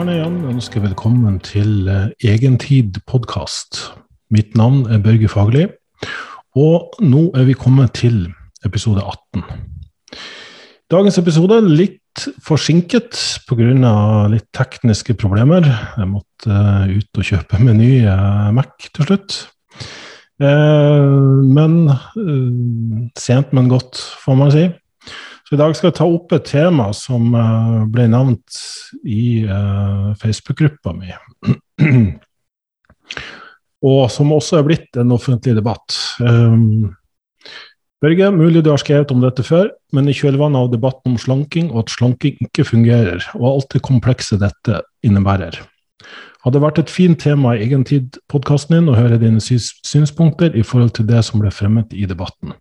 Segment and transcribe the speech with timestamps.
[0.00, 3.82] kan jeg velkommen til eh, Egentid podkast.
[4.32, 5.66] Mitt navn er Børge Fagerli,
[6.56, 8.30] og nå er vi kommet til
[8.64, 9.44] episode 18.
[10.88, 13.12] Dagens episode er litt forsinket
[13.44, 13.68] pga.
[14.32, 15.68] litt tekniske problemer.
[15.68, 19.36] Jeg måtte uh, ut og kjøpe med ny uh, Mac til slutt.
[20.40, 21.92] Men
[23.20, 24.70] sent, men godt, får man si.
[25.50, 27.32] Så I dag skal jeg ta opp et tema som
[27.90, 28.58] ble nevnt
[29.02, 29.42] i
[30.20, 31.10] Facebook-gruppa mi.
[33.90, 35.96] og som også er blitt en offentlig debatt.
[36.22, 36.92] Um,
[38.00, 41.68] Børge, mulig du har skrevet om dette før, men i kjølvannet av debatten om slanking
[41.74, 45.58] og at slanking ikke fungerer, og alt det komplekse dette innebærer.
[46.46, 50.64] Hadde vært et fint tema i egen tid, podkasten din å høre dine synspunkter i
[50.64, 52.54] forhold til det som ble fremmet i debatten.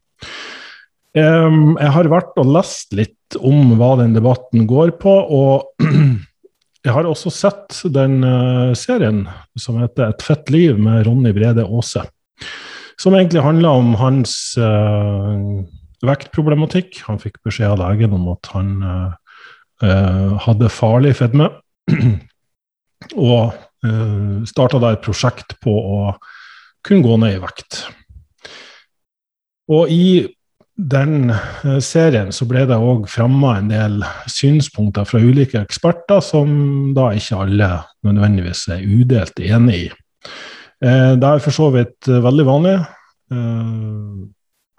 [1.19, 5.83] Jeg har vært og lest litt om hva den debatten går på, og
[6.85, 9.25] jeg har også sett den eh, serien
[9.59, 12.05] som heter Et fett liv med Ronny Brede Aase
[12.99, 15.63] som egentlig handler om hans uh,
[16.05, 16.99] vektproblematikk.
[17.07, 21.47] Han fikk beskjed av legen om at han uh, hadde farlig fedme,
[23.31, 26.01] og uh, starta da et prosjekt på å
[26.85, 27.85] kunne gå ned i vekt.
[29.71, 30.03] Og i
[30.79, 31.33] den
[31.83, 33.97] serien så ble det òg fremma en del
[34.31, 37.69] synspunkter fra ulike eksperter som da ikke alle
[38.07, 39.89] nødvendigvis er udelt enig i.
[40.79, 42.77] Eh, det er for så vidt eh, veldig vanlig.
[43.33, 44.19] Eh,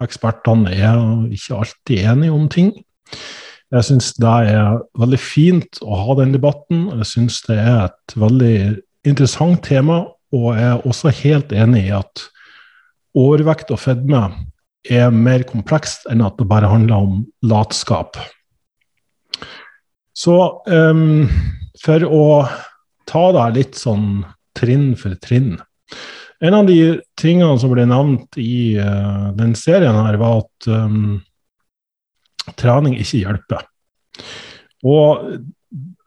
[0.01, 2.71] ekspertene er ikke alltid enige om ting.
[3.71, 6.87] Jeg syns det er veldig fint å ha den debatten.
[6.99, 8.55] Jeg syns det er et veldig
[9.07, 10.01] interessant tema,
[10.33, 12.25] og jeg er også helt enig i at
[13.17, 14.25] overvekt og fedme
[14.89, 18.17] er mer komplekst enn at det bare handler om latskap.
[20.17, 21.27] Så um,
[21.81, 22.25] for å
[23.09, 24.23] ta det litt sånn
[24.57, 25.55] trinn for trinn
[26.41, 31.19] en av de tingene som ble nevnt i uh, den serien, her var at um,
[32.57, 33.67] trening ikke hjelper.
[34.81, 35.27] Og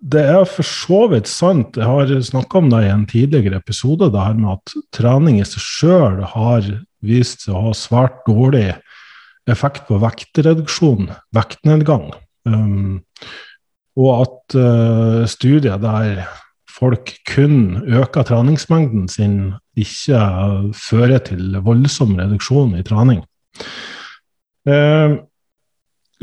[0.04, 1.78] det er for så vidt sant.
[1.78, 5.46] Jeg har snakka om det i en tidligere episode, det her med at trening i
[5.46, 6.66] seg sjøl har
[7.06, 8.70] vist seg å ha svært dårlig
[9.50, 12.10] effekt på vektreduksjon, vektnedgang.
[12.48, 13.02] Um,
[14.00, 16.24] og at uh, studier der
[16.74, 19.36] folk kun øker treningsmengden sin,
[19.78, 20.18] ikke
[20.74, 23.22] fører til voldsom reduksjon i trening.
[24.64, 25.16] Eh,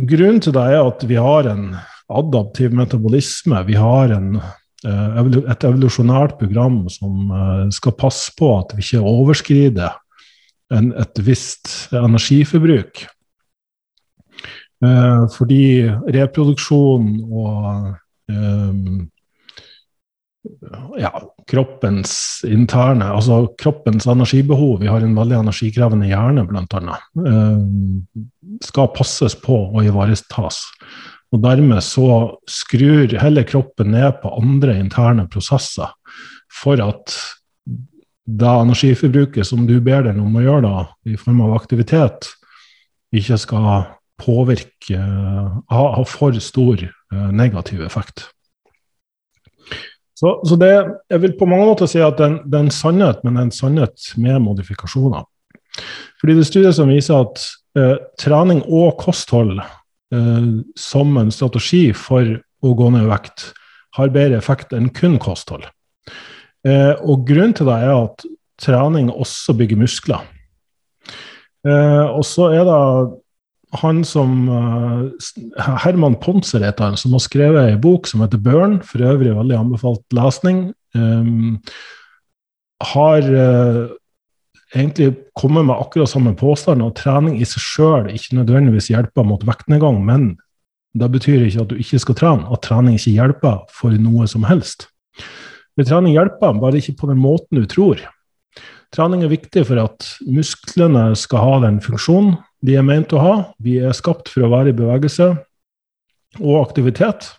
[0.01, 1.75] grunnen til det er at vi har en
[2.11, 3.61] adaptiv metabolisme.
[3.67, 4.39] Vi har en,
[4.87, 5.19] uh,
[5.51, 9.95] et evolusjonært program som eh, skal passe på at vi ikke overskrider
[10.71, 13.05] en, et visst energiforbruk.
[14.81, 15.63] Eh, fordi
[16.15, 17.91] reproduksjon og
[18.31, 18.77] eh,
[20.97, 21.11] ja,
[21.51, 22.13] kroppens
[22.47, 27.61] interne, altså kroppens energibehov, vi har en veldig energikrevende hjerne bl.a., eh,
[28.65, 30.63] skal passes på og ivaretas.
[31.31, 32.07] Og dermed så
[32.49, 35.93] skrur heller kroppen ned på andre interne prosesser
[36.51, 37.15] for at
[38.25, 42.29] det energiforbruket som du ber den om å gjøre da, i form av aktivitet,
[43.11, 43.71] ikke skal
[44.21, 48.27] påvirke, ha, ha for stor eh, negativ effekt.
[50.21, 50.69] Så, så, det,
[51.09, 54.37] jeg vil på mange måter si at det er en sannhet, men en sannhet med
[54.45, 55.25] modifikasjoner.
[56.21, 57.41] Fordi det er studier som viser at
[57.79, 63.47] eh, trening og kosthold eh, som en strategi for å gå ned i vekt,
[63.97, 65.65] har bedre effekt enn kun kosthold.
[66.67, 68.25] Eh, og grunnen til det er at
[68.61, 70.25] trening også bygger muskler.
[71.65, 72.81] Eh, og så er det
[73.79, 75.07] han som uh,
[75.83, 79.57] Herman Ponser heter han, som har skrevet ei bok som heter 'Burn', for øvrig veldig
[79.57, 81.61] anbefalt lesning, um,
[82.81, 83.87] har uh,
[84.75, 89.47] egentlig kommet med akkurat samme påstand, at trening i seg sjøl ikke nødvendigvis hjelper mot
[89.47, 90.35] vektnedgang, men
[90.93, 94.43] det betyr ikke at du ikke skal trene, at trening ikke hjelper for noe som
[94.43, 94.89] helst.
[95.77, 98.01] Men trening hjelper, bare ikke på den måten du tror.
[98.91, 102.35] Trening er viktig for at musklene skal ha den funksjonen
[102.65, 103.35] de er ment å ha.
[103.61, 105.31] Vi er skapt for å være i bevegelse
[106.41, 107.31] og aktivitet.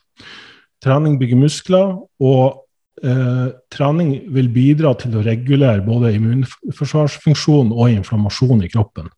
[0.82, 8.64] Trening bygger muskler, og eh, trening vil bidra til å regulere både immunforsvarsfunksjon og inflammasjon
[8.66, 9.12] i kroppen.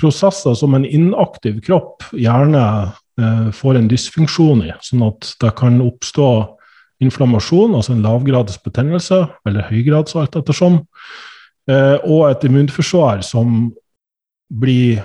[0.00, 2.64] Prosesser som en inaktiv kropp gjerne
[3.20, 6.30] eh, får en dysfunksjon i, sånn at det kan oppstå
[7.02, 10.80] inflammasjon, altså en lavgrads betennelse, eller høygrads alt ettersom,
[11.70, 13.72] eh, og et immunforsvar som
[14.50, 15.02] blir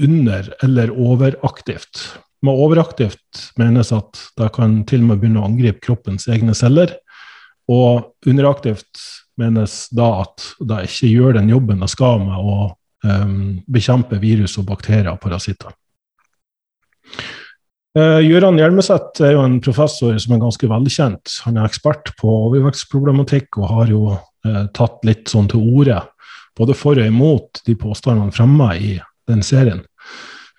[0.00, 2.18] under- eller overaktivt.
[2.42, 6.94] Med overaktivt menes at det kan til og med begynne å angripe kroppens egne celler.
[7.68, 9.02] Og underaktivt
[9.36, 12.72] menes da at det ikke gjør den jobben det skal med å
[13.04, 15.72] um, bekjempe virus og bakterier og parasitter.
[17.98, 21.32] Uh, Gøran Hjelmeset er jo en professor som er ganske velkjent.
[21.46, 25.98] Han er ekspert på overvekstproblematikk og har jo uh, tatt litt sånn til orde
[26.58, 28.94] både for og imot de påstandene fremma i
[29.30, 29.82] den serien.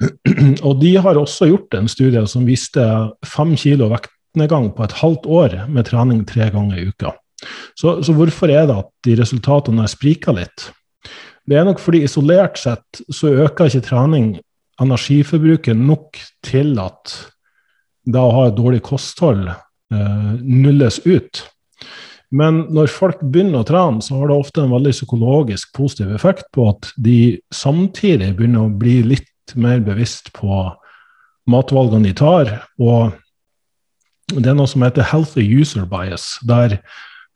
[0.67, 2.83] Og de har også gjort en studie som viste
[3.27, 7.13] fem kilo vektnedgang på et halvt år med trening tre ganger i uka.
[7.77, 10.71] Så, så hvorfor er det at de resultatene spriker litt?
[11.45, 14.33] Det er nok fordi isolert sett så øker ikke trening
[14.81, 17.15] energiforbruket nok til at
[18.07, 21.43] det å ha et dårlig kosthold eh, nulles ut.
[22.31, 26.47] Men når folk begynner å trene, så har det ofte en veldig psykologisk positiv effekt
[26.55, 30.63] på at de samtidig begynner å bli litt mer bevisst på
[31.51, 32.53] matvalgene de tar.
[32.79, 33.11] Og
[34.31, 36.79] det er noe som heter healthy user bias, der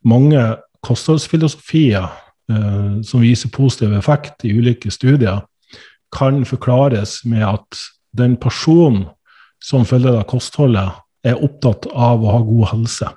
[0.06, 0.40] mange
[0.86, 5.44] kostholdsfilosofier eh, som viser positiv effekt i ulike studier,
[6.14, 7.84] kan forklares med at
[8.16, 9.06] den personen
[9.62, 10.94] som følger det kostholdet,
[11.26, 13.08] er opptatt av å ha god helse.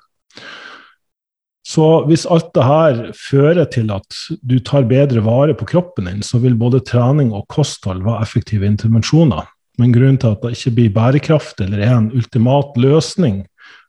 [1.70, 6.24] Så hvis alt det her fører til at du tar bedre vare på kroppen din,
[6.26, 9.46] så vil både trening og kosthold være effektive intervensjoner.
[9.78, 13.44] Men grunnen til at det ikke blir bærekraft eller er en ultimat løsning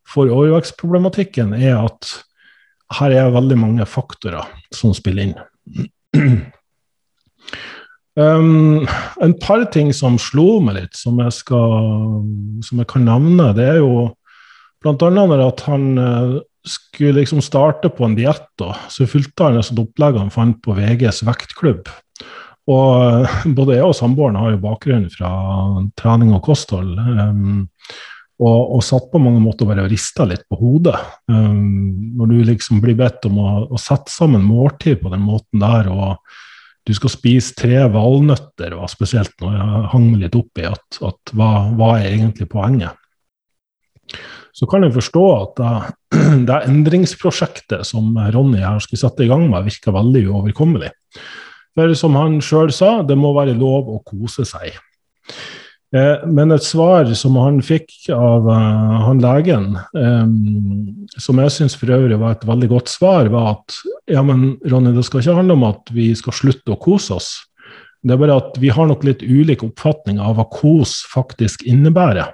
[0.08, 2.12] for overvekstproblematikken, er at
[3.00, 4.46] her er veldig mange faktorer
[4.76, 6.44] som spiller inn.
[8.20, 8.88] Um,
[9.24, 11.76] en par ting som slo meg litt, som jeg, skal,
[12.66, 14.10] som jeg kan nevne, det er jo
[14.84, 15.12] bl.a.
[15.14, 20.20] når at han uh, skulle liksom starte på en diett, så fulgte han et opplegg
[20.20, 21.92] han fant på VGs vektklubb.
[22.72, 25.32] Og uh, både jeg og samboeren har jo bakgrunn fra
[26.00, 26.98] trening og kosthold.
[27.00, 27.64] Um,
[28.42, 30.98] og, og, satt på mange måter bare og rista litt på hodet.
[31.30, 35.62] Um, når du liksom blir bedt om å, å, sette sammen måltid på den måten
[35.62, 36.18] der, og
[36.88, 41.34] du skal spise tre valnøtter, var spesielt når jeg hang litt opp i at, at
[41.38, 42.98] hva, hva, er egentlig poenget?
[44.52, 45.76] Så kan jeg forstå at det,
[46.50, 50.92] det endringsprosjektet som Ronny her skulle sette i gang med, virker veldig uoverkommelig.
[51.78, 54.76] For som han sjøl sa, det må være lov å kose seg.
[55.96, 61.76] Eh, men et svar som han fikk av uh, han legen, um, som jeg syns
[61.76, 63.76] for øvrig var et veldig godt svar, var at
[64.08, 67.32] ja, men Ronny, det skal ikke handle om at vi skal slutte å kose oss.
[68.02, 72.32] Det er bare at vi har nok litt ulik oppfatning av hva kos faktisk innebærer.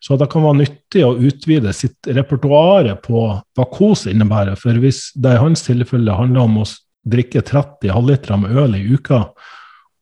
[0.00, 4.56] Så det kan være nyttig å utvide sitt repertoar på hva kos innebærer.
[4.58, 6.66] For hvis det i hans tilfelle handler om å
[7.08, 9.26] drikke 30 halvlitere med øl i uka,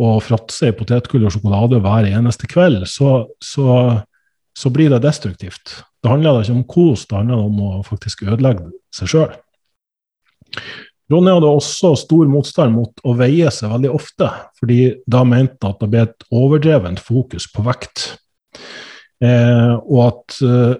[0.02, 3.68] og fratse i potetgull og sjokolade hver eneste kveld, så, så,
[4.56, 5.78] så, blir det destruktivt.
[6.02, 9.38] Det handler ikke om kos, det handler om å faktisk ødelegge seg sjøl.
[11.12, 14.28] Ronny hadde også stor motstand mot å veie seg veldig ofte,
[14.58, 18.08] fordi da mente han at det ble et overdrevent fokus på vekt.
[19.22, 20.74] Eh, og at eh,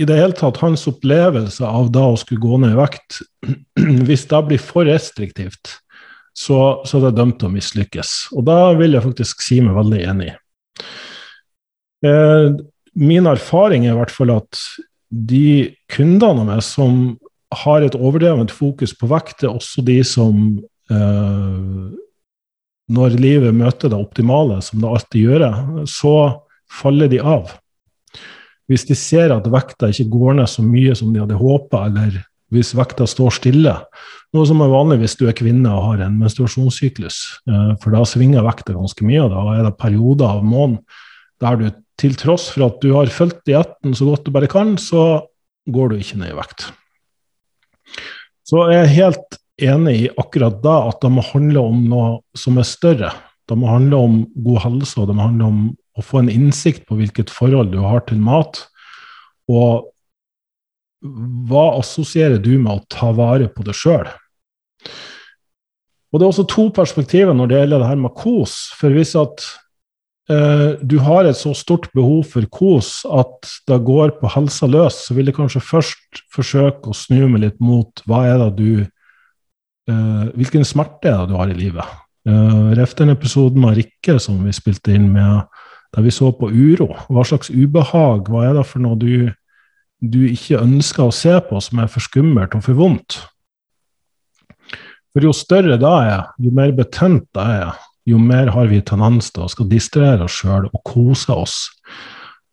[0.00, 3.18] i det hele tatt hans opplevelse av da å skulle gå ned i vekt,
[4.06, 5.80] hvis det blir for restriktivt,
[6.36, 8.14] så, så det er dømt til å mislykkes.
[8.36, 10.32] Og da vil jeg faktisk si meg veldig enig.
[12.04, 12.48] Eh,
[12.96, 14.60] min erfaring er i hvert fall at
[15.08, 17.16] de kundene med som
[17.62, 20.40] har et overdrevent fokus på vekt, det er også de som
[20.92, 21.86] eh,
[22.92, 25.46] når livet møter det optimale, som det alltid gjør,
[25.90, 26.16] så
[26.70, 27.54] faller de av.
[28.70, 32.18] Hvis de ser at vekta ikke går ned så mye som de hadde håpa, eller
[32.54, 33.72] hvis vekta står stille,
[34.34, 37.18] noe som er vanlig hvis du er kvinne og har en menstruasjonssyklus.
[37.48, 40.82] Eh, for da svinger vekta ganske mye, og da er det perioder av måneden
[41.42, 41.66] der du
[42.00, 45.24] til tross for at du har fulgt dietten så godt du bare kan, så
[45.72, 46.68] går du ikke ned i vekt.
[48.46, 52.60] Så jeg er helt enig i akkurat da at det må handle om noe som
[52.60, 53.10] er større.
[53.48, 55.60] Det må handle om god helse, og det må handle om
[55.96, 58.60] å få en innsikt på hvilket forhold du har til mat.
[59.50, 59.88] Og
[61.02, 64.08] hva assosierer du med å ta vare på det sjøl?
[66.12, 68.54] Og Det er også to perspektiver når det gjelder det her med kos.
[68.78, 69.42] For hvis at
[70.32, 75.02] eh, du har et så stort behov for kos at det går på helsa løs,
[75.08, 78.70] så vil jeg kanskje først forsøke å snu meg litt mot hva er det du
[79.90, 81.96] eh, Hvilken smerte er det du har i livet?
[82.26, 85.44] Eh, Ref den episoden av Rikke som vi spilte inn med,
[85.94, 86.94] der vi så på uro.
[87.12, 88.30] Hva slags ubehag?
[88.30, 89.28] Hva er det for noe du,
[90.00, 93.20] du ikke ønsker å se på, som er for skummelt og for vondt?
[95.16, 99.32] For jo større da er, jo mer betent da er, jo mer har vi tendens
[99.32, 101.56] til å skal distrahere oss sjøl og kose oss.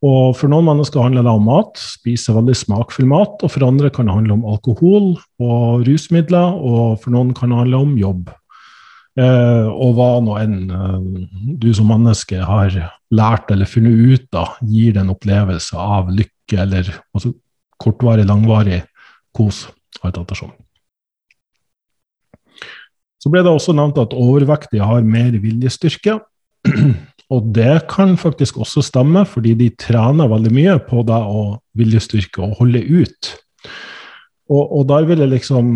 [0.03, 3.37] Og For noen mennesker handler det om mat, spise veldig smakfull mat.
[3.39, 7.61] Og for andre kan det handle om alkohol og rusmidler, og for noen kan det
[7.61, 8.33] handle om jobb.
[9.13, 11.25] Eh, og hva nå enn eh,
[11.61, 12.73] du som menneske har
[13.13, 17.33] lært eller funnet ut av, gir det en opplevelse av lykke eller altså,
[17.81, 18.83] kortvarig, langvarig
[19.35, 19.65] kos.
[23.23, 26.19] Så ble det også nevnt at overvektige har mer viljestyrke.
[27.33, 31.43] Og det kan faktisk også stemme, fordi de trener veldig mye på det å
[31.79, 33.31] viljestyrke og holde ut.
[34.51, 35.69] Og, og, der vil jeg liksom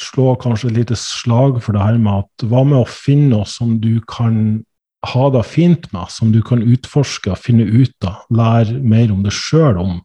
[0.00, 3.48] slå kanskje et lite slag for det her med at hva med å finne noe
[3.50, 4.62] som du kan
[5.10, 9.34] ha det fint med, som du kan utforske, finne ut av, lære mer om det
[9.34, 9.96] sjøl om.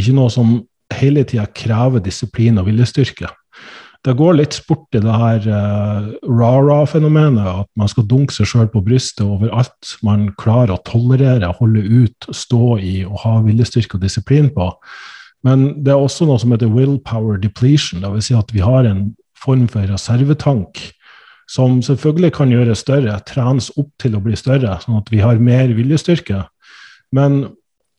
[0.00, 0.56] Ikke noe som
[0.96, 3.30] hele tida krever disiplin og viljestyrke
[4.06, 8.70] det går litt sport i det her uh, rara-fenomenet, at man skal dunke seg sjøl
[8.72, 13.98] på brystet over alt man klarer å tolerere, holde ut, stå i og ha viljestyrke
[13.98, 14.70] og disiplin på.
[15.44, 18.30] Men det er også noe som heter willpower depletion, dvs.
[18.30, 20.80] Si at vi har en form for reservetank
[21.50, 25.40] som selvfølgelig kan gjøre større, trenes opp til å bli større, sånn at vi har
[25.42, 26.44] mer viljestyrke.
[27.16, 27.42] Men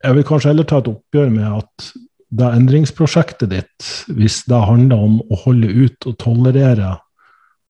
[0.01, 1.91] jeg vil kanskje heller ta et oppgjør med at
[2.31, 6.95] det endringsprosjektet ditt, hvis det handler om å holde ut og tolerere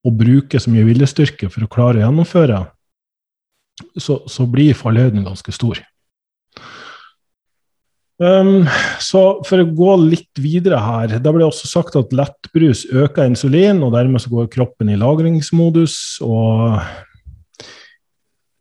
[0.06, 2.60] og bruke så mye viljestyrke for å klare å gjennomføre,
[3.98, 5.80] så, så blir fallhøyden ganske stor.
[8.22, 8.68] Um,
[9.02, 13.26] så for å gå litt videre her Da ble det også sagt at lettbrus øker
[13.26, 15.96] insulin, og dermed så går kroppen i lagringsmodus.
[16.22, 16.78] og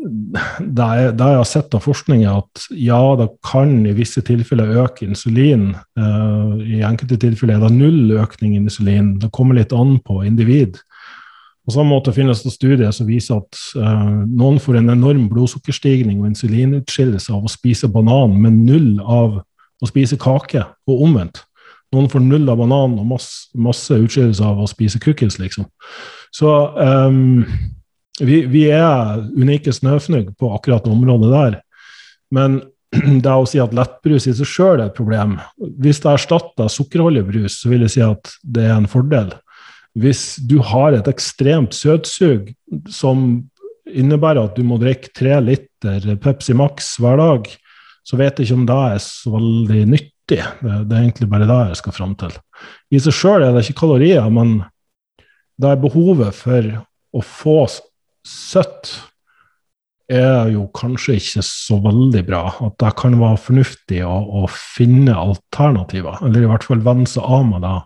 [0.02, 5.06] det jeg har sett av forskning, er at ja, det kan i visse tilfeller øke
[5.06, 5.72] insulin.
[6.00, 9.14] Uh, I enkelte tilfeller er det null økning i insulin.
[9.22, 10.80] Det kommer litt an på individ.
[11.62, 16.24] På samme måte finnes det studier som viser at uh, noen får en enorm blodsukkerstigning
[16.24, 19.42] og insulinutskillelse av å spise banan, men null av
[19.82, 21.44] å spise kake, og omvendt.
[21.92, 25.68] Noen får null av banan og masse, masse utskillelse av å spise cookies, liksom.
[26.32, 27.44] Så um,
[28.22, 31.58] vi, vi er unike snøfnugg på akkurat det området der.
[32.34, 32.62] Men
[33.24, 35.38] det å si at lettbrus i seg sjøl er et problem
[35.82, 39.32] Hvis det erstatter sukkerholdig brus, så vil jeg si at det er en fordel.
[40.00, 42.54] Hvis du har et ekstremt søtsug
[42.92, 43.42] som
[43.92, 47.50] innebærer at du må drikke tre liter Pepsi Max hver dag,
[48.08, 50.12] så vet jeg ikke om det er så veldig nyttig.
[50.32, 52.34] Det, det er egentlig bare det jeg skal fram til.
[52.92, 54.62] I seg sjøl er det ikke kalorier, men
[55.62, 56.72] det er behovet for
[57.12, 57.58] å få
[58.28, 58.94] søtt
[60.12, 62.42] er jo kanskje ikke så veldig bra.
[62.68, 67.24] At det kan være fornuftig å, å finne alternativer, eller i hvert fall venne seg
[67.24, 67.78] av med det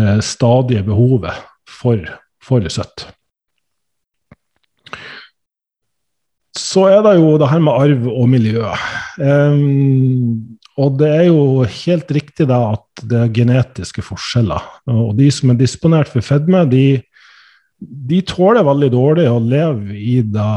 [0.00, 2.00] eh, stadige behovet for,
[2.44, 3.08] for søtt.
[6.54, 8.68] Så er det jo det her med arv og miljø.
[9.18, 14.62] Um, og det er jo helt riktig da at det er genetiske forskjeller.
[14.90, 17.02] Og de som er disponert for fedme, de
[17.84, 20.50] de tåler veldig dårlig å leve i det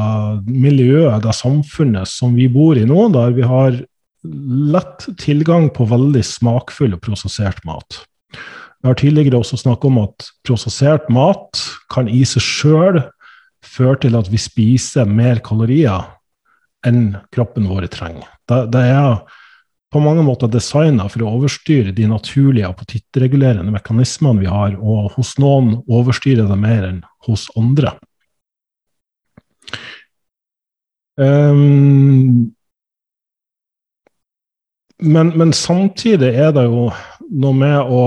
[0.48, 3.77] miljøet, det samfunnet som vi bor i nå, der vi har
[4.74, 8.01] lett tilgang på veldig smakfull og prosessert mat.
[8.34, 11.62] Jeg har tidligere også snakket om at prosessert mat
[11.93, 13.01] kan i seg sjøl
[13.65, 16.05] føre til at vi spiser mer kalorier
[16.86, 18.27] enn kroppen vår trenger.
[18.48, 19.17] Det, det er
[19.94, 25.38] på mange måter designa for å overstyre de naturlige appetittregulerende mekanismene vi har, og hos
[25.39, 27.96] noen overstyrer det mer enn hos andre.
[31.17, 32.51] Um,
[35.01, 36.89] men, men, samtidig er det jo
[37.32, 38.01] noe med å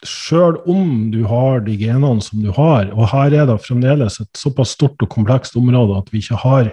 [0.00, 4.30] Sjøl om du har de genene som du har, og her er det fremdeles et
[4.38, 6.70] såpass stort og komplekst område at vi ikke har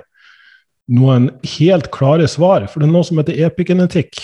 [0.88, 2.66] noen helt klare svar.
[2.72, 4.20] For det er noe som heter epigenetikk,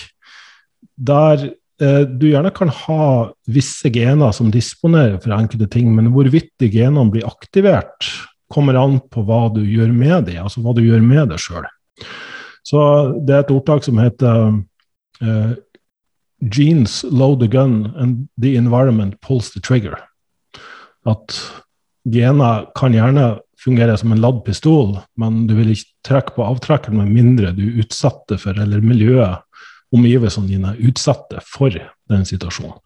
[0.94, 1.48] der
[1.82, 3.08] eh, du gjerne kan ha
[3.50, 8.08] visse gener som disponerer for enkelte ting, men hvorvidt de genene blir aktivert,
[8.52, 11.66] kommer an på hva du gjør med dem, altså hva du gjør med det sjøl.
[12.64, 12.80] Så
[13.26, 14.60] det er et ordtak som heter
[15.20, 15.54] eh,
[16.44, 19.96] Genes load the gun and the environment pulls the trigger.
[21.08, 21.36] At
[22.04, 27.00] gener kan gjerne fungerer som en ladd pistol, men du vil ikke trekke på avtrekkeren
[27.00, 29.42] med mindre du utsetter for, eller miljøet,
[29.94, 31.74] omgivelsene dine, utsetter for
[32.10, 32.76] den situasjonen.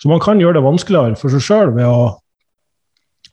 [0.00, 2.16] Så man kan gjøre det vanskeligere for seg sjøl ved å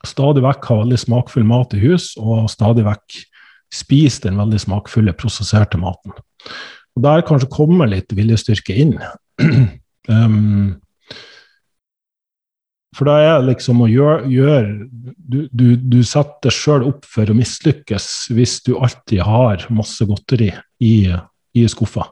[0.03, 3.21] stadig vekk ha veldig smakfull mat i hus, og stadig vekk
[3.73, 6.15] spise den veldig smakfulle, prosesserte maten.
[6.93, 8.97] Og Der kanskje kommer litt viljestyrke inn.
[10.11, 10.75] um,
[12.93, 17.29] For da er liksom å gjøre, gjøre du, du, du, setter deg sjøl opp for
[17.29, 20.51] å mislykkes hvis du alltid har masse godteri
[20.83, 21.09] i,
[21.57, 22.05] i skuffa.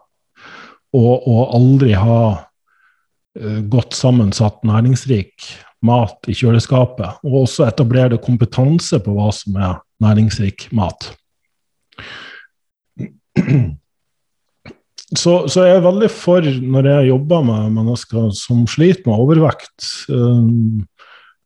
[0.98, 5.52] og, og aldri ha uh, godt sammensatt næringsrik
[5.86, 7.22] mat i kjøleskapet.
[7.26, 11.12] Og også etablere kompetanse på hva som er næringsrik mat.
[15.18, 19.88] Så, så jeg er veldig for, når jeg jobber med mennesker som sliter med overvekt,
[20.08, 20.86] um,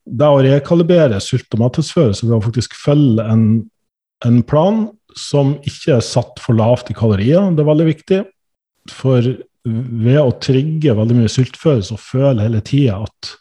[0.06, 3.48] det å rekalibrere sult- og metthetsfølelse ved å faktisk følge en,
[4.28, 4.84] en, plan
[5.18, 7.50] som ikke er satt for lavt i kalorier.
[7.56, 8.22] Det er veldig viktig.
[8.94, 9.32] For
[9.66, 13.32] ved å trigge veldig mye sultfølelse og føle hele tida at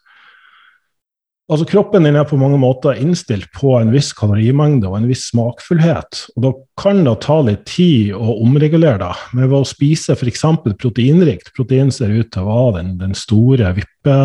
[1.52, 5.26] Altså Kroppen din er på mange måter innstilt på en viss kalorimengde og en viss
[5.28, 6.22] smakfullhet.
[6.32, 9.10] og Da kan det ta litt tid å omregulere det.
[9.36, 10.46] Men ved å spise f.eks.
[10.80, 14.16] proteinrikt Protein ser ut til å være den, den store vippe,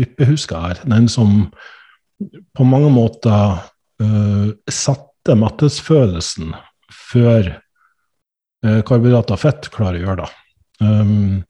[0.00, 0.82] vippehuska her.
[0.88, 1.44] Den som
[2.56, 6.56] på mange måter uh, satte mattesfølelsen
[7.12, 7.58] før
[8.64, 10.32] uh, karbohydrater og fett klarer å gjøre det.
[10.80, 11.42] Um,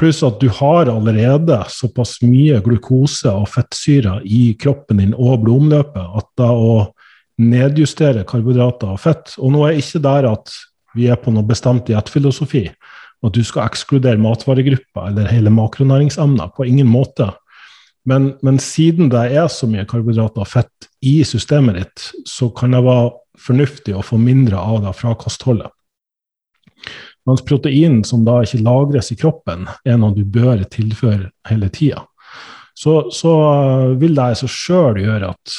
[0.00, 6.16] Pluss at du har allerede såpass mye glukose og fettsyrer i kroppen din og blodomløpet
[6.16, 6.70] at da å
[7.40, 10.54] nedjustere karbohydrater og fett Og nå er ikke der at
[10.96, 12.64] vi er på noe bestemt diettfilosofi,
[13.20, 16.50] at du skal ekskludere matvaregrupper eller hele makronæringsemner.
[16.56, 17.28] På ingen måte.
[18.08, 22.72] Men, men, siden det er så mye karbohydrater og fett i systemet ditt, så kan
[22.74, 25.70] det være fornuftig å få mindre av det fra kostholdet.
[27.28, 32.04] Mens protein som da ikke lagres i kroppen, er noe du bør tilføre hele tida.
[32.80, 35.56] Så, så, eh, vil det i seg sjøl gjøre at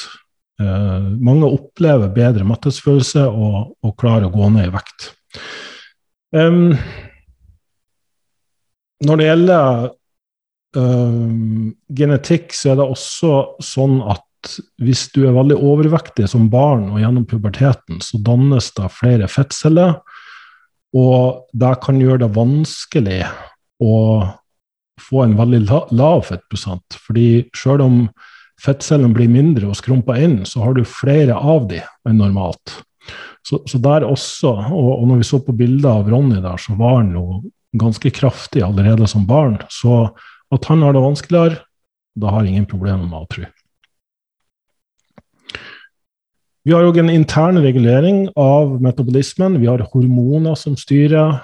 [0.62, 5.06] uh, mange opplever bedre mattesfølelse og, og, klarer å gå ned i vekt.
[6.34, 6.72] Um,
[9.06, 9.86] når det gjelder
[10.80, 11.70] uh,
[12.02, 14.26] genetikk, så er det også sånn at
[14.82, 20.00] hvis du er veldig overvektig som barn og gjennom puberteten, så dannes det flere fettceller
[20.92, 23.22] og det kan gjøre det vanskelig
[23.82, 23.96] å
[25.00, 25.62] få en veldig
[25.96, 26.98] lav fettprosent.
[27.06, 27.98] Fordi selv om
[28.62, 32.76] fettcellene blir mindre og skrumper inn, så har du flere av de enn normalt.
[33.42, 36.76] Så, så der også, og, og, når vi så på bildet av Ronny der, så
[36.78, 37.40] var han jo
[37.80, 39.58] ganske kraftig allerede som barn.
[39.72, 40.04] Så
[40.52, 41.58] at han har det vanskeligere,
[42.14, 43.48] da har ingen problemer med å tro.
[46.62, 49.58] Vi har òg en intern regulering av metabolismen.
[49.58, 51.40] Vi har hormoner som styrer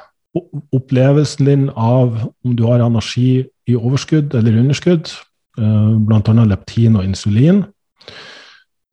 [0.76, 5.10] opplevelsen din av om du har energi i overskudd eller underskudd,
[5.58, 6.44] eh, bl.a.
[6.46, 7.64] leptin og insulin.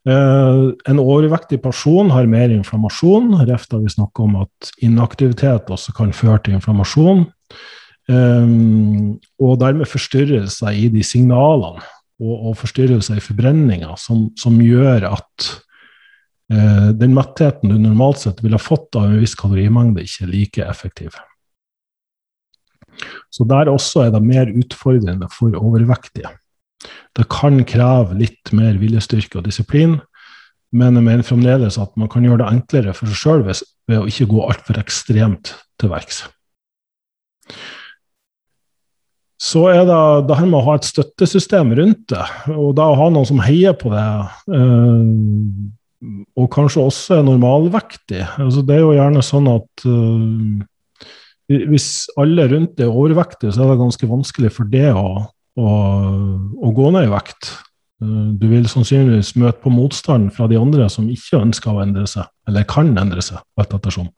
[0.09, 3.35] Eh, en overvektig person har mer inflammasjon.
[3.45, 7.27] Reft har vi snakka om at inaktivitet også kan føre til inflammasjon.
[8.09, 8.49] Eh,
[9.45, 11.85] og dermed forstyrrelser i de signalene
[12.17, 15.51] og, og forstyrrelser i forbrenninga som, som gjør at
[16.45, 21.15] den mettheten du normalt sett ville fått av en viss kalorimengde, ikke er like effektiv.
[23.33, 26.29] Så der også er det mer utfordrende for overvektige.
[27.15, 29.97] Det kan kreve litt mer viljestyrke og disiplin,
[30.75, 33.63] men jeg mener fremdeles at man kan gjøre det enklere for seg sjøl ved,
[33.95, 36.25] å ikke gå altfor ekstremt til verks.
[39.45, 42.23] Så er det det her med å ha et støttesystem rundt det,
[42.55, 44.05] og da å ha noen som heier på det.
[44.49, 45.03] Øh,
[46.35, 48.23] og kanskje også er normalvektig.
[48.41, 50.65] Altså, det er jo gjerne sånn at uh,
[51.69, 51.89] hvis
[52.21, 55.07] alle rundt er overvektige, så er det ganske vanskelig for det å,
[55.61, 55.71] å,
[56.57, 57.51] å gå ned i vekt.
[58.03, 62.07] Uh, du vil sannsynligvis møte på motstand fra de andre som ikke ønsker å endre
[62.09, 64.09] seg, eller kan endre seg, alt ettersom.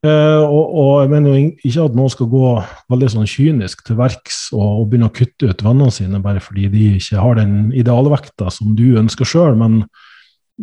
[0.00, 2.50] Uh, og, og, jeg mener jo ikke at noen skal gå
[2.88, 6.70] veldig sånn kynisk til verks og, og, begynne å kutte ut vennene sine bare fordi
[6.72, 9.82] de ikke har den idealvekta som du ønsker sjøl, men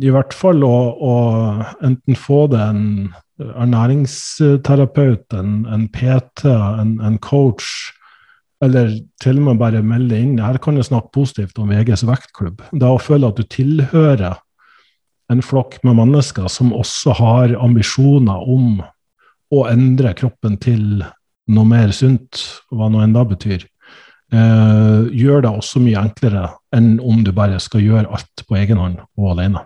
[0.01, 1.13] i hvert fall å, å
[1.85, 2.83] enten få det en
[3.37, 7.91] ernæringsterapeut, en, en PT, en, en, coach,
[8.63, 10.39] eller til og med bare melde inn.
[10.41, 12.63] Her kan du snakke positivt om VGs vektklubb.
[12.73, 14.39] Det å føle at du tilhører
[15.31, 18.81] en flokk med mennesker som også har ambisjoner om
[19.53, 21.03] å endre kroppen til
[21.47, 22.41] noe mer sunt,
[22.73, 23.65] hva nå enn det betyr,
[24.33, 28.81] eh, gjør det også mye enklere enn om du bare skal gjøre alt på egen
[28.81, 29.63] hånd og alene.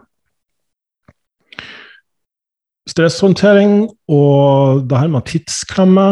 [2.91, 6.05] Stresshåndtering og det her med tidsklemme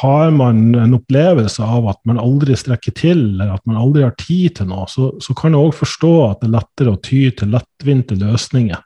[0.00, 4.14] Har man en opplevelse av at man aldri strekker til, eller at man aldri har
[4.20, 7.22] tid til noe, så, så kan jeg òg forstå at det er lettere å ty
[7.34, 8.82] til lettvinte løsninger.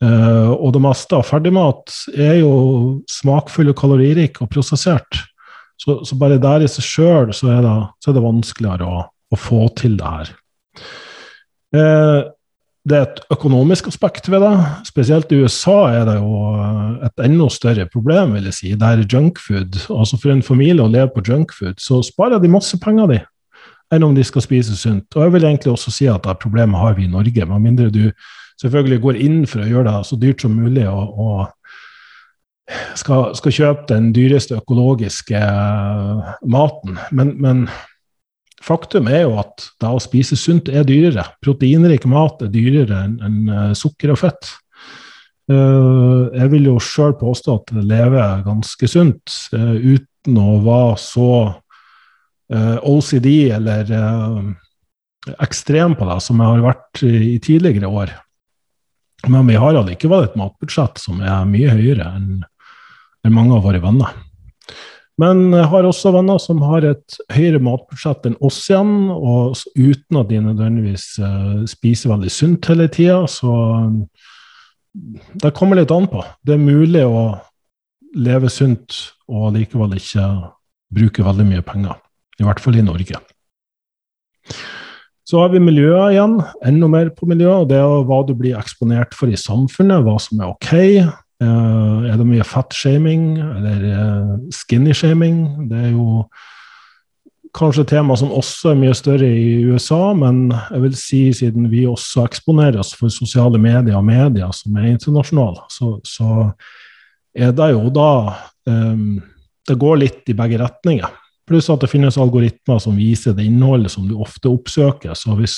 [0.00, 2.52] Uh, og det meste av ferdigmat er jo
[3.10, 5.20] smakfull og kaloririk og prosessert.
[5.80, 7.52] Så, så bare der i seg sjøl så,
[8.00, 10.32] så, er det vanskeligere å, å få til det her.
[11.76, 12.22] Uh,
[12.90, 14.52] det er et økonomisk aspekt ved det.
[14.88, 16.40] Spesielt i USA er det jo
[17.06, 18.72] et enda større problem, vil jeg si.
[18.78, 23.12] Der junkfood, altså for en familie å leve på junkfood, så sparer de masse penger,
[23.12, 23.20] de,
[23.94, 25.06] enn om de skal spise sunt.
[25.14, 27.90] Og jeg vil egentlig også si at det problemet har vi i Norge, med mindre
[27.94, 28.04] du
[28.60, 33.54] selvfølgelig går inn for å gjøre det så dyrt som mulig og, og skal, skal,
[33.54, 35.40] kjøpe den dyreste økologiske
[36.50, 36.98] maten.
[37.10, 37.64] Men, men
[38.64, 41.24] faktum er jo at det å spise sunt er dyrere.
[41.44, 44.52] Proteinrik mat er dyrere enn en, uh, sukker og fett.
[45.50, 50.96] Uh, jeg vil jo sjøl påstå at jeg lever ganske sunt, uh, uten å være
[51.00, 51.32] så
[52.50, 53.86] OCD eller
[55.38, 58.10] ekstrem på det som jeg har vært i tidligere år.
[59.30, 62.42] Men vi har allikevel et matbudsjett som er mye høyere enn
[63.30, 64.16] mange av våre venner.
[65.20, 70.20] Men jeg har også venner som har et høyere matbudsjett enn oss igjen, og uten
[70.20, 73.18] at de nødvendigvis uh, spiser veldig sunt hele tida.
[73.28, 73.50] Så
[75.42, 76.24] det kommer litt an på.
[76.46, 77.24] Det er mulig å
[78.16, 78.96] leve sunt
[79.30, 80.24] og likevel ikke
[80.94, 81.98] bruke veldig mye penger.
[82.40, 83.20] I hvert fall i Norge.
[85.28, 86.38] Så har vi miljøet igjen.
[86.66, 87.68] Enda mer på miljøet.
[87.70, 90.72] Det er hva du blir eksponert for i samfunnet, hva som er ok.
[91.40, 95.38] Uh, er det mye fat-shaming eller uh, skinny-shaming?
[95.70, 96.24] Det er jo
[97.56, 101.86] kanskje tema som også er mye større i USA, men jeg vil si siden vi
[101.88, 106.50] også eksponerer oss for sosiale medier og medier som er internasjonale, så, så
[107.34, 108.12] er det jo da
[108.66, 109.20] um,
[109.68, 111.10] Det går litt i begge retninger.
[111.46, 115.14] Pluss at det finnes algoritmer som viser det innholdet som du ofte oppsøker.
[115.14, 115.56] Så hvis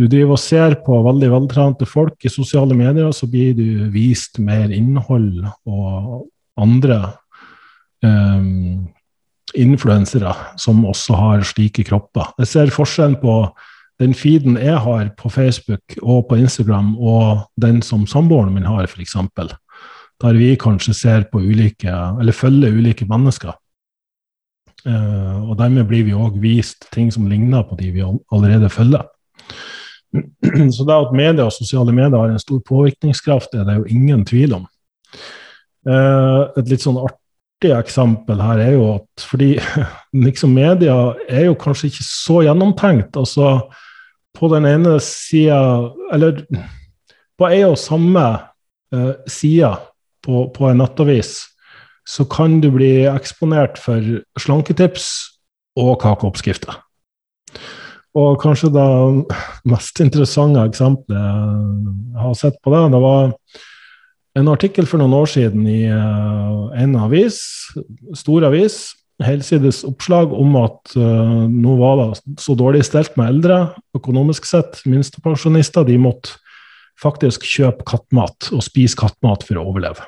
[0.00, 4.38] du driver og ser på veldig veltrente folk i sosiale medier, så blir du vist
[4.40, 6.22] mer innhold og
[6.60, 7.02] andre
[8.04, 8.86] um,
[9.52, 12.32] influensere som også har slike kropper.
[12.40, 13.34] Jeg ser forskjellen på
[14.00, 18.88] den feeden jeg har på Facebook og på Instagram, og den som samboeren min har,
[18.88, 19.18] f.eks.
[20.20, 23.52] Der vi kanskje ser på ulike, eller følger ulike mennesker.
[24.88, 29.04] Uh, og dermed blir vi òg vist ting som ligner på de vi allerede følger.
[30.74, 34.24] Så det at media og sosiale medier har en stor påvirkningskraft, er det jo ingen
[34.26, 34.66] tvil om.
[35.88, 39.54] Eh, et litt sånn artig eksempel her er jo at fordi
[40.26, 40.96] liksom media
[41.28, 43.16] er jo kanskje ikke så gjennomtenkt.
[43.16, 43.70] altså
[44.36, 46.44] på den ene sida Eller
[47.38, 48.26] på ei og samme
[48.94, 49.72] uh, side
[50.22, 51.38] på, på, en nettavis
[52.08, 54.02] så kan du bli eksponert for
[54.40, 55.06] slanketips
[55.78, 56.74] og kakeoppskrifter.
[58.18, 58.86] Og kanskje det
[59.70, 63.28] mest interessante eksempelet jeg har sett på det, det var
[64.38, 67.38] en artikkel for noen år siden i uh, en avis,
[68.18, 68.80] stor avis,
[69.22, 73.60] helsides oppslag om at uh, nå var det så dårlig stelt med eldre
[73.98, 74.80] økonomisk sett.
[74.90, 76.38] Minstepensjonister de måtte
[77.00, 80.06] faktisk kjøpe kattmat og spise kattmat for å overleve.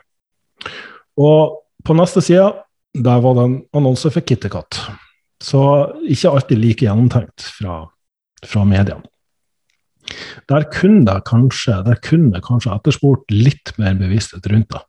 [1.20, 2.50] Og på neste side
[2.92, 4.82] der var det en annonse for Kittekat.
[5.42, 5.62] Så
[6.07, 7.81] ikke alltid like gjennomtenkt fra,
[8.46, 9.09] fra mediene.
[10.50, 14.83] Der kunne det kanskje, kanskje etterspurt litt mer bevissthet rundt det.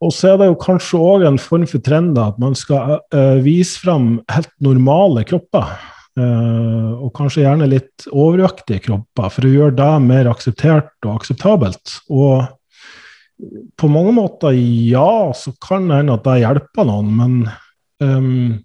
[0.00, 3.36] Og så er det jo kanskje òg en form for trend at man skal uh,
[3.44, 5.74] vise fram helt normale kropper.
[6.18, 12.00] Uh, og kanskje gjerne litt overvektige kropper, for å gjøre det mer akseptert og akseptabelt.
[12.08, 12.48] Og
[13.80, 17.36] på mange måter, ja, så kan det hende at det hjelper noen, men
[18.00, 18.58] um,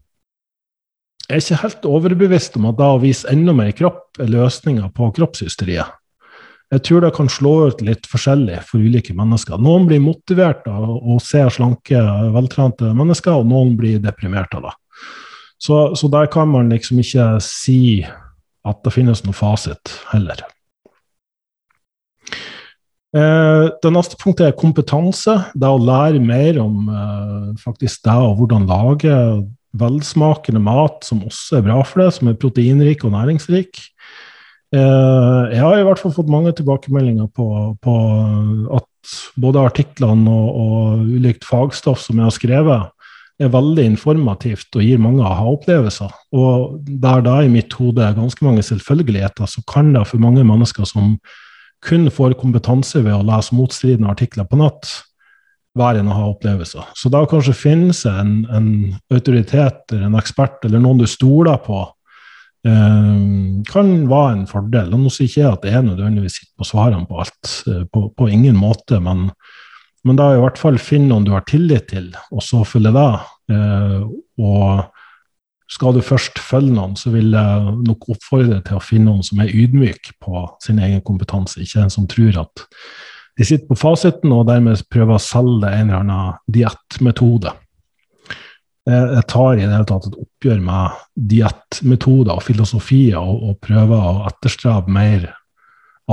[1.25, 4.91] jeg er ikke helt overbevist om at da å vise enda mer kropp er løsninga
[4.93, 5.89] på kroppshysteriet.
[6.73, 9.57] Jeg tror det kan slå ut litt forskjellig for ulike mennesker.
[9.61, 11.99] Noen blir motivert av å se slanke,
[12.33, 14.73] veltrente mennesker, og noen blir deprimert av det.
[15.61, 18.03] Så, så, der kan man liksom ikke si
[18.65, 20.41] at det finnes noen fasit heller.
[23.15, 25.37] Eh, det neste punktet er kompetanse.
[25.55, 29.13] Det å lære mer om eh, faktisk det og hvordan lage
[29.79, 33.81] velsmakende mat som også er bra for deg, som er proteinrik og næringsrik.
[34.75, 37.47] Eh, jeg har i hvert fall fått mange tilbakemeldinger på,
[37.83, 37.95] på
[38.75, 42.91] at både artiklene og, og, ulikt fagstoff som jeg har skrevet,
[43.35, 46.13] er veldig informativt og gir mange aha-opplevelser.
[46.39, 50.45] Og der da i mitt hode er ganske mange selvfølgeligheter, så kan det for mange
[50.47, 51.17] mennesker som
[51.85, 54.87] kun får kompetanse ved å lese motstridende artikler på nett,
[55.75, 56.87] være å ha opplevelser.
[56.95, 58.69] Så da kanskje finnes en, en
[59.13, 61.81] autoritet eller en ekspert eller noen du stoler på,
[62.67, 63.21] eh,
[63.69, 64.93] kan være en fordel.
[64.93, 68.07] Og nå sier ikke jeg at er nødvendigvis sitter på svarene på alt, eh, på,
[68.15, 69.29] på, ingen måte, men,
[70.07, 73.09] men da i hvert fall finne noen du har tillit til, og så følge det.
[73.55, 74.05] Eh,
[74.39, 74.85] og
[75.75, 79.25] skal du først følge noen, så vil jeg nok oppfordre deg til å finne noen
[79.25, 82.65] som er ydmyk på sin egen kompetanse, ikke en som tror at
[83.35, 87.51] de sitter på fasiten og dermed prøver å selge en eller annen diettmetode.
[88.85, 90.99] Jeg tar i det hele tatt et oppgjør med
[91.31, 95.25] diettmetoder og filosofier og, og, prøver å etterstrebe mer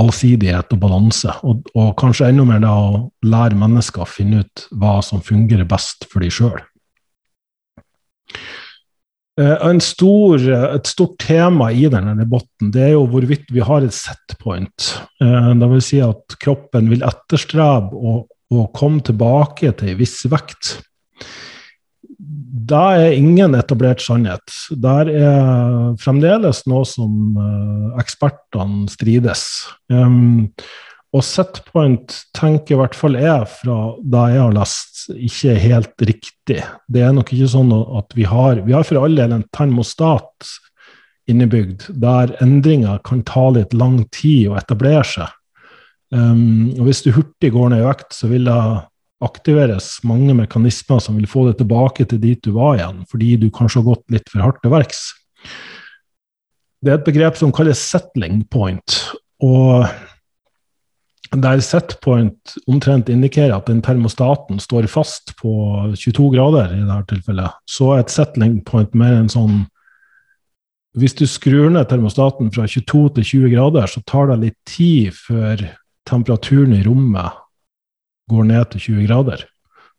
[0.01, 1.35] allsidighet og balanse.
[1.45, 5.69] Og, og kanskje enda mer da å lære mennesker å finne ut hva som fungerer
[5.69, 6.57] best for de sjøl.
[9.33, 13.95] Eh, stor, et stort tema i denne debatten det er jo hvorvidt vi har et
[13.95, 14.91] setpoint.
[15.23, 20.19] Eh, det vil si at kroppen vil etterstrebe å, å komme tilbake til en viss
[20.29, 20.75] vekt.
[22.63, 24.53] Det er ingen etablert sannhet.
[24.69, 29.47] Der er fremdeles noe som eh, ekspertene strides.
[31.13, 36.61] Og setpoint tenker i hvert fall jeg, fra da jeg har lest, ikke helt riktig.
[36.89, 40.49] Det er nok ikke sånn at vi har Vi har for all del en termostat
[41.29, 45.29] innebygd der endringer kan ta litt lang tid å etablere seg.
[46.13, 48.57] Um, og hvis du hurtig går ned i vekt, så vil det
[49.23, 53.47] aktiveres mange mekanismer som vil få deg tilbake til dit du var igjen, fordi du
[53.53, 55.05] kanskje har gått litt for hardt til verks.
[56.83, 58.99] Det er et begrep som kalles settling point.
[59.43, 59.87] og
[61.41, 65.53] der setpoint omtrent indikerer at den termostaten står fast på
[65.97, 69.63] 22 grader, i dette tilfellet, så er et settling point mer en sånn
[70.93, 75.15] Hvis du skrur ned termostaten fra 22 til 20 grader, så tar det litt tid
[75.17, 75.63] før
[76.05, 77.39] temperaturen i rommet
[78.29, 79.41] går ned til 20 grader.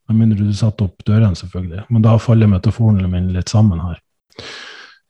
[0.07, 1.87] Med mindre du setter opp dørene, selvfølgelig.
[1.91, 3.99] Men da faller metaforene mine litt sammen her.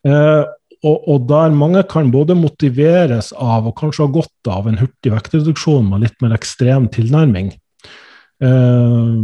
[0.08, 0.42] Eh,
[0.84, 5.12] og, og, der mange kan både motiveres av og kanskje ha godt av en hurtig
[5.14, 7.54] vektreduksjon med litt mer ekstrem tilnærming.
[8.44, 9.16] Uh,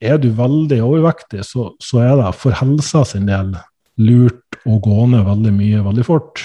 [0.00, 3.52] er du veldig overvektig, så, så, er det for helsa sin del
[4.00, 6.40] lurt å gå ned veldig mye veldig fort,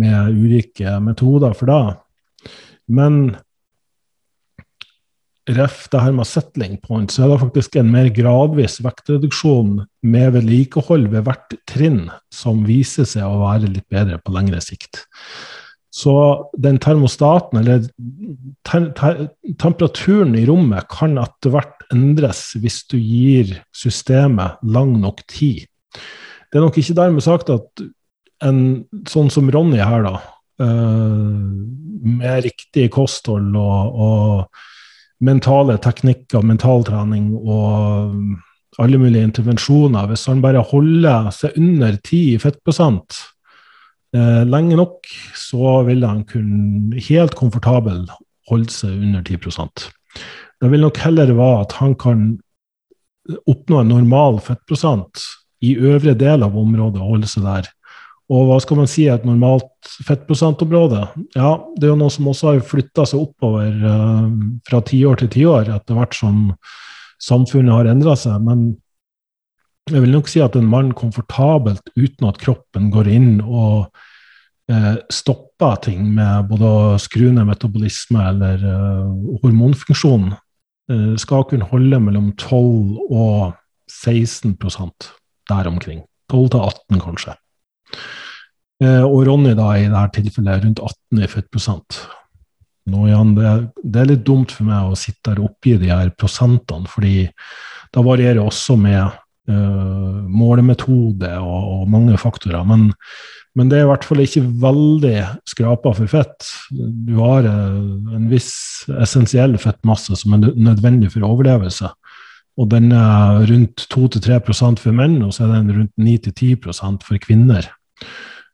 [0.00, 2.50] med ulike metoder for det.
[2.90, 3.36] Men
[5.48, 10.34] ref det her med settling point, så er det faktisk en mer gradvis vektreduksjon med
[10.36, 15.06] vedlikehold ved hvert trinn som viser seg å være litt bedre på lengre sikt.
[15.90, 16.12] Så
[16.60, 17.88] den termostaten, eller
[18.68, 25.24] te te temperaturen i rommet, kan etter hvert endres hvis du gir systemet lang nok
[25.26, 25.66] tid.
[26.50, 27.82] Det er nok ikke dermed sagt at
[28.46, 28.60] en
[29.10, 30.14] sånn som Ronny her, da,
[30.62, 31.42] uh,
[32.00, 34.62] med riktig kosthold og, og
[35.24, 38.16] mentale teknikker, mentaltrening og
[38.80, 40.08] alle mulige intervensjoner.
[40.10, 43.18] Hvis han bare holder seg under 10 i fettprosent
[44.16, 48.04] eh, lenge nok, så vil han kunne helt komfortabel
[48.50, 49.90] holde seg under 10%
[50.60, 52.24] Det vil nok heller være at han kan
[53.46, 55.22] oppnå en normal fettprosent
[55.60, 57.68] i øvre del av området og holde seg der
[58.30, 61.02] og hva skal man si er et normalt fettprosentområde?
[61.34, 64.28] Ja, det er jo noe som også har flytta seg oppover uh,
[64.68, 66.44] fra tiår til tiår etter hvert som
[67.20, 68.38] samfunnet har endra seg.
[68.46, 68.68] Men
[69.90, 73.90] jeg vil nok si at en mann komfortabelt uten at kroppen går inn og
[74.70, 80.32] uh, stopper ting med både å skru ned metabolisme eller uh, hormonfunksjon,
[81.22, 83.52] skal kunne holde mellom 12 og
[83.86, 84.56] 16
[85.46, 86.00] der omkring.
[86.32, 87.36] 12 til 18, kanskje.
[88.80, 92.00] Eh, og Ronny da i dette tilfellet rundt 18 i fettprosent.
[92.90, 93.50] Nå det,
[93.82, 97.28] det, er litt dumt for meg å sitte her og oppgi de her prosentene, fordi
[97.94, 99.02] da varierer også med
[99.50, 102.64] uh, målemetode og, og, mange faktorer.
[102.66, 102.88] Men,
[103.58, 105.14] men, det er i hvert fall ikke veldig
[105.52, 106.48] skrapa for fett.
[106.72, 108.52] Du har uh, en viss
[108.96, 111.92] essensiell fettmasse som er nødvendig for overlevelse.
[112.60, 116.56] Og den er rundt 2-3% for menn, og så er den rundt 9-10
[117.04, 117.68] for kvinner.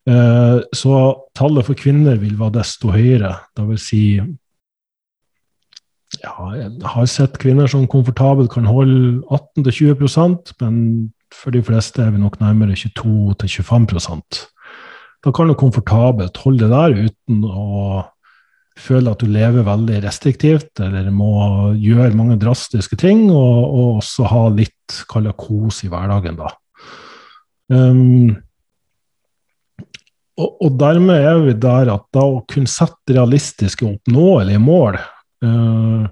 [0.07, 0.97] Eh, så
[1.35, 3.33] tallet for kvinner vil være desto høyere.
[3.57, 4.03] Det vil si
[6.23, 9.25] ja, Jeg har sett kvinner som komfortabelt kan holde
[9.59, 10.77] 18-20% men
[11.35, 14.39] for de fleste er vi nok nærmere 22-25%
[15.27, 18.05] Da kan du komfortabelt holde det der uten å
[18.79, 24.29] føle at du lever veldig restriktivt eller må gjøre mange drastiske ting, og, og også
[24.29, 26.51] ha litt kalla kos i hverdagen, da.
[27.73, 28.37] Um,
[30.37, 34.99] og, og, dermed er vi der at da å kunne sette realistiske, oppnåelige mål,
[35.45, 36.07] uh,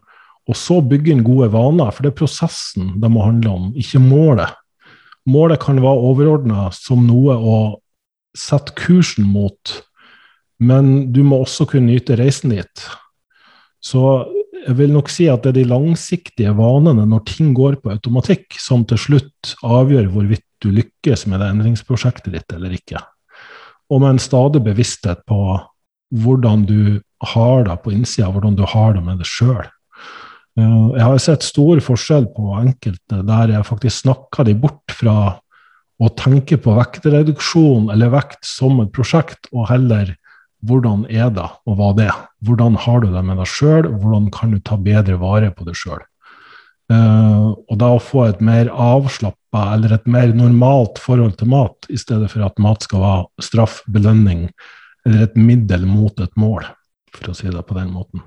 [0.45, 4.03] og så bygge inn gode vaner, for det er prosessen det må handle om, ikke
[4.03, 4.53] målet.
[5.29, 7.59] Målet kan være overordna som noe å
[8.37, 9.79] sette kursen mot,
[10.61, 12.85] men du må også kunne nyte reisen dit.
[13.85, 14.03] Så
[14.65, 18.57] jeg vil nok si at det er de langsiktige vanene når ting går på automatikk,
[18.61, 23.03] som til slutt avgjør hvorvidt du lykkes med det endringsprosjektet ditt eller ikke.
[23.92, 25.40] Og med en stadig bevissthet på
[26.14, 27.01] hvordan du
[27.35, 29.64] har det på innsida, hvordan du har det med deg sjøl.
[30.59, 35.16] Eh, jeg har sett stor forskjell på enkelte der jeg faktisk snakker de bort fra
[36.03, 40.14] å tenke på vektreduksjon eller vekt som et prosjekt, og heller
[40.64, 42.18] hvordan er det, og hva det er.
[42.44, 45.77] Hvordan har du det med deg sjøl, hvordan kan du ta bedre vare på deg
[45.79, 46.03] sjøl.
[46.92, 51.88] Uh, og da å få et mer avslappa eller et mer normalt forhold til mat,
[51.88, 54.51] i stedet for at mat skal være straff, belønning
[55.05, 56.66] eller et middel mot et mål,
[57.14, 58.20] for å si det på den måten.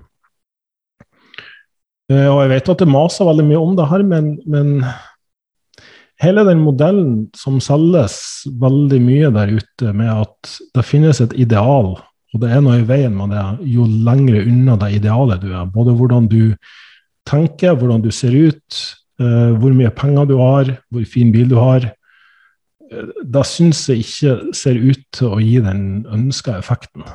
[2.09, 4.73] Uh, og jeg vet at det maser veldig mye om det her, men, men
[6.23, 8.17] hele den modellen som selges
[8.57, 11.93] veldig mye der ute, med at det finnes et ideal,
[12.33, 15.69] og det er noe i veien med det, jo lengre unna det idealet du er.
[15.69, 16.55] Både hvordan du
[17.27, 18.79] tenker, hvordan du ser ut,
[19.21, 21.89] uh, hvor mye penger du har, hvor fin bil du har.
[22.87, 27.05] Uh, da syns jeg ikke ser ut til å gi den ønska effekten.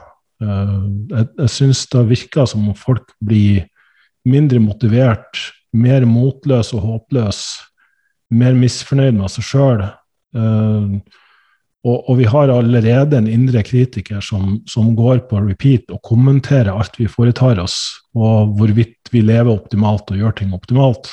[0.43, 3.65] Uh, jeg jeg syns det virker som om folk blir
[4.29, 7.73] mindre motivert, mer motløse og håpløse
[8.33, 9.85] mer misfornøyd med seg sjøl.
[10.37, 10.99] Uh,
[11.83, 16.71] og, og, vi har allerede en indre kritiker som, som, går på repeat og kommenterer
[16.71, 17.81] alt vi foretar oss,
[18.15, 21.11] og hvorvidt vi lever optimalt og gjør ting optimalt.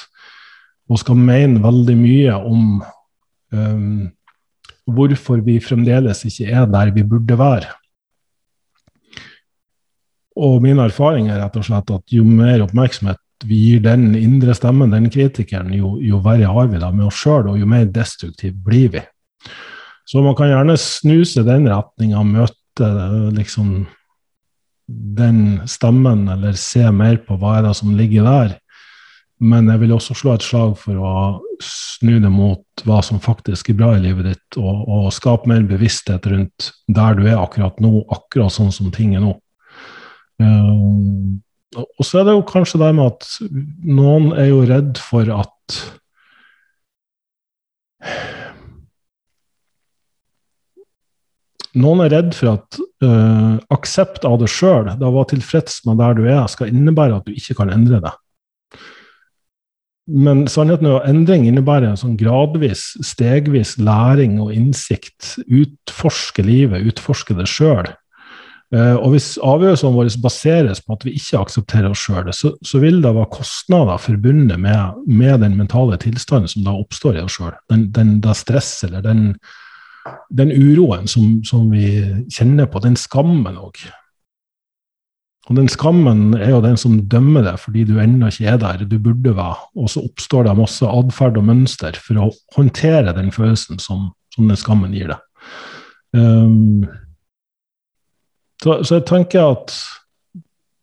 [0.90, 2.62] Og skal mene veldig mye om
[3.54, 4.06] um,
[4.90, 7.74] hvorfor vi fremdeles ikke er der vi burde være.
[10.40, 14.54] Og min erfaring er rett og slett at jo mer oppmerksomhet vi gir den indre
[14.54, 17.86] stemmen, den kritikeren, jo, jo verre har vi det med oss sjøl, og jo mer
[17.90, 19.04] destruktiv blir vi.
[20.10, 22.88] Så man kan gjerne snuse den retninga, møte
[23.36, 23.84] liksom
[24.89, 28.56] den stemmen, eller se mer på hva er det som ligger der.
[29.39, 31.12] Men jeg vil også slå et slag for å
[31.63, 35.62] snu det mot hva som faktisk er bra i livet ditt, og, og skape mer
[35.69, 39.36] bevissthet rundt der du er akkurat nå, akkurat sånn som ting er nå.
[40.41, 41.39] Um,
[41.78, 43.30] og så er det jo kanskje det med at
[43.86, 45.82] noen er jo redd for at
[51.78, 56.00] Noen er redd for at uh, aksept av det sjøl, det å være tilfreds med
[56.02, 58.16] der du er, skal innebære at du ikke kan endre det.
[60.10, 65.36] Men sannheten er at endring innebærer en sånn gradvis, stegvis læring og innsikt.
[65.46, 67.92] Utforske livet, utforske det sjøl.
[68.74, 72.82] Uh, og hvis avgjørelsene våre baseres på at vi ikke aksepterer oss sjøl, så, så,
[72.82, 77.38] vil det være kostnader forbundet med, med den mentale tilstanden som da oppstår i oss
[77.38, 77.56] sjøl.
[77.70, 79.32] Den, den, det stress eller den,
[80.30, 82.02] den uroen som, som, vi
[82.34, 83.82] kjenner på, den skammen òg.
[85.50, 88.84] Og den skammen er jo den som dømmer deg fordi du ennå ikke er der
[88.86, 89.58] du burde være.
[89.80, 94.50] Og så oppstår det masse atferd og mønster for å håndtere den følelsen som, som
[94.50, 95.26] den skammen gir deg.
[96.13, 96.86] Um,
[98.62, 99.74] så, så jeg tenker at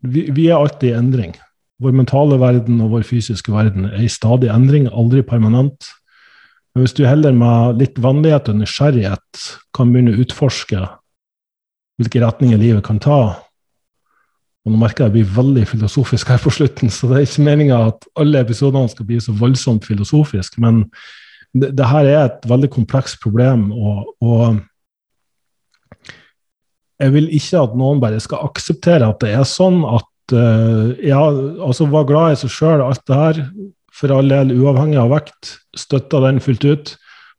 [0.06, 1.36] vi, vi, er alltid i endring.
[1.82, 5.90] Vår mentale verden og vår fysiske verden er i stadig endring, aldri permanent.
[6.76, 10.82] Men hvis du heller med litt vanlighet og nysgjerrighet kan begynne å utforske
[11.96, 13.20] hvilke retninger livet kan ta
[14.66, 17.26] og Nå merker jeg at jeg blir veldig filosofisk her på slutten, så det er
[17.28, 20.80] ikke meninga at alle episodene skal bli så voldsomt filosofisk, men
[21.54, 23.68] det, det her er et veldig komplekst problem.
[23.70, 24.58] og, og
[26.98, 31.22] jeg vil ikke at noen bare skal akseptere at det er sånn at uh, ja,
[31.62, 33.42] altså var glad i seg sjøl, alt det her,
[33.96, 36.94] for all del uavhengig av vekt, støtter den fullt ut.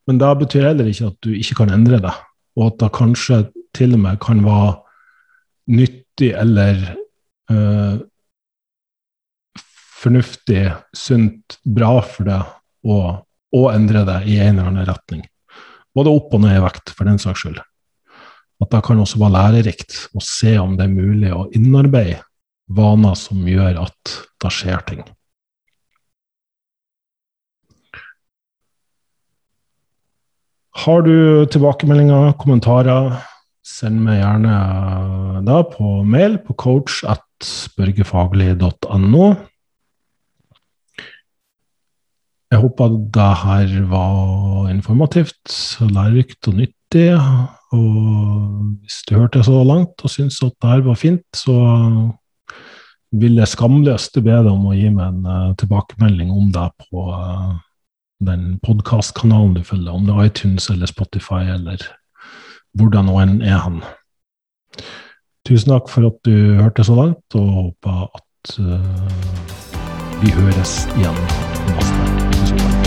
[0.08, 2.14] Men det betyr heller ikke at du ikke kan endre det,
[2.58, 3.42] og at det kanskje
[3.78, 4.74] til og med kan være
[5.78, 6.80] nyttig eller
[7.52, 7.98] øh,
[10.02, 10.64] fornuftig,
[10.96, 13.00] sunt, bra for deg å,
[13.54, 15.26] å endre det i en eller annen retning.
[15.98, 17.60] Både opp og ned i vekt, for den saks skyld
[18.64, 22.24] at det kan også være lærerikt å se om det er mulig å innarbeide
[22.78, 25.04] vaner som gjør at det skjer ting.
[30.78, 33.16] Har du tilbakemeldinger, kommentarer,
[33.66, 37.24] send meg gjerne da på mail på coach at
[37.78, 39.26] børgefaglig.no.
[42.48, 45.52] Jeg håper det her var informativt,
[45.82, 47.10] lærerikt og nyttig.
[47.76, 51.58] Og hvis du hørte så langt og syntes at det her var fint, så
[53.18, 57.10] vil jeg skamløst be deg om å gi meg en uh, tilbakemelding om det på
[57.12, 57.56] uh,
[58.24, 61.84] den podkastkanalen du følger, om det er iTunes eller Spotify eller
[62.78, 63.82] hvor det nå enn er han.
[65.48, 71.24] Tusen takk for at du hørte så langt, og håper at uh, vi høres igjen
[71.72, 72.87] neste episode.